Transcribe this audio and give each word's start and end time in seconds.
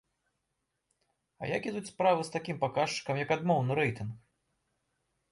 А 1.41 1.49
як 1.49 1.67
ідуць 1.71 1.83
справы 1.91 2.21
з 2.29 2.33
такім 2.35 2.57
паказчыкам, 2.63 3.19
як 3.23 3.29
адмоўны 3.35 3.77
рэйтынг? 3.81 4.13